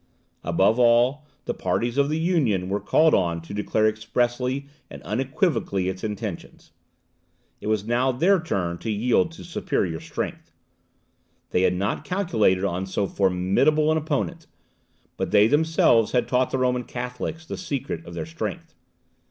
[0.43, 5.89] Above all, the parties to the Union were called on to declare expressly and unequivocally
[5.89, 6.71] its intentions.
[7.59, 10.51] It was now their turn to yield to superior strength.
[11.51, 14.47] They had not calculated on so formidable an opponent;
[15.17, 18.73] but they themselves had taught the Roman Catholics the secret of their strength.